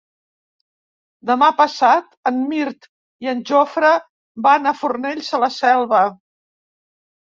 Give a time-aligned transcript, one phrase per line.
[1.31, 2.89] Demà passat en Mirt
[3.27, 3.95] i en Jofre
[4.51, 6.07] van a Fornells de la Selva.